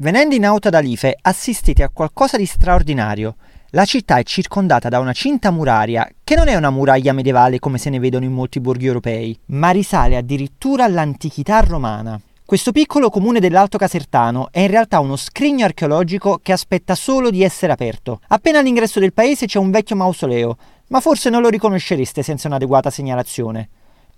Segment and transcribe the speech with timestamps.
[0.00, 3.36] Venendo in auto ad Alife assistete a qualcosa di straordinario.
[3.72, 7.76] La città è circondata da una cinta muraria che non è una muraglia medievale come
[7.76, 12.18] se ne vedono in molti borghi europei, ma risale addirittura all'antichità romana.
[12.46, 17.44] Questo piccolo comune dell'Alto Casertano è in realtà uno scrigno archeologico che aspetta solo di
[17.44, 18.20] essere aperto.
[18.28, 20.56] Appena all'ingresso del paese c'è un vecchio mausoleo,
[20.86, 23.68] ma forse non lo riconoscereste senza un'adeguata segnalazione.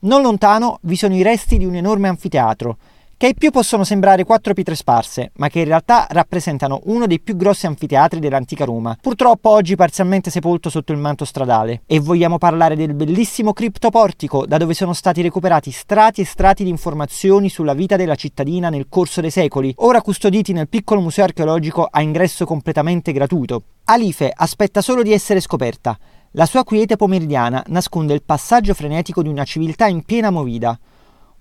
[0.03, 2.77] Non lontano vi sono i resti di un enorme anfiteatro,
[3.23, 7.21] che ai più possono sembrare quattro pietre sparse, ma che in realtà rappresentano uno dei
[7.21, 11.82] più grossi anfiteatri dell'antica Roma, purtroppo oggi parzialmente sepolto sotto il manto stradale.
[11.86, 16.71] E vogliamo parlare del bellissimo criptoportico, da dove sono stati recuperati strati e strati di
[16.71, 21.86] informazioni sulla vita della cittadina nel corso dei secoli, ora custoditi nel piccolo museo archeologico
[21.89, 23.62] a ingresso completamente gratuito.
[23.84, 25.96] Alife aspetta solo di essere scoperta.
[26.32, 30.76] La sua quiete pomeridiana nasconde il passaggio frenetico di una civiltà in piena movida.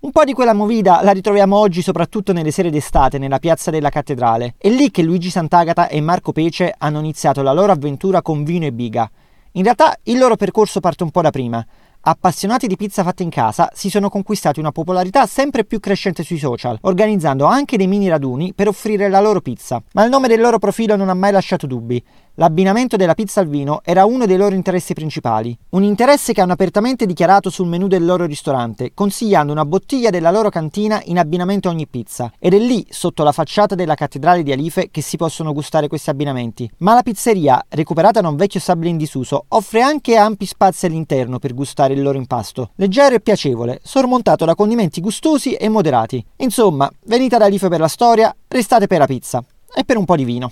[0.02, 3.88] Un po' di quella movida la ritroviamo oggi soprattutto nelle sere d'estate nella piazza della
[3.88, 4.56] cattedrale.
[4.58, 8.64] È lì che Luigi Sant'Agata e Marco Pece hanno iniziato la loro avventura con vino
[8.66, 9.08] e biga.
[9.52, 11.64] In realtà il loro percorso parte un po' da prima
[12.04, 16.38] appassionati di pizza fatta in casa si sono conquistati una popolarità sempre più crescente sui
[16.38, 19.82] social, organizzando anche dei mini raduni per offrire la loro pizza.
[19.92, 22.02] Ma il nome del loro profilo non ha mai lasciato dubbi.
[22.36, 26.54] L'abbinamento della pizza al vino era uno dei loro interessi principali, un interesse che hanno
[26.54, 31.68] apertamente dichiarato sul menù del loro ristorante, consigliando una bottiglia della loro cantina in abbinamento
[31.68, 32.32] a ogni pizza.
[32.38, 36.08] Ed è lì, sotto la facciata della cattedrale di Alife, che si possono gustare questi
[36.08, 36.70] abbinamenti.
[36.78, 41.38] Ma la pizzeria, recuperata da un vecchio stabile in disuso, offre anche ampi spazi all'interno
[41.38, 46.24] per gustare il loro impasto, leggero e piacevole, sormontato da condimenti gustosi e moderati.
[46.36, 50.16] Insomma, venite ad Alife per la storia, restate per la pizza e per un po'
[50.16, 50.50] di vino.